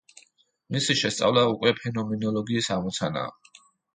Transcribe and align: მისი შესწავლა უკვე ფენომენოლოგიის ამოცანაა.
მისი 0.75 0.95
შესწავლა 1.01 1.43
უკვე 1.51 1.75
ფენომენოლოგიის 1.81 2.71
ამოცანაა. 2.79 3.61